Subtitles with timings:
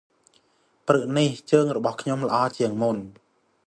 [0.87, 2.97] ព្រឹកនេះ ជើងរបស់ខ្ញុំល្អជាងមុន។